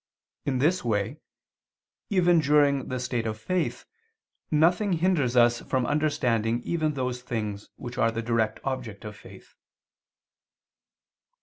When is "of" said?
3.27-3.39, 9.05-9.15